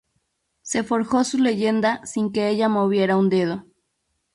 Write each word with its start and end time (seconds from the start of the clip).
Se 0.63 0.81
forjó 0.83 1.23
su 1.23 1.37
leyenda 1.37 2.03
sin 2.07 2.31
que 2.31 2.47
ella 2.49 2.67
moviera 2.69 3.17
un 3.17 3.29
dedo. 3.29 3.67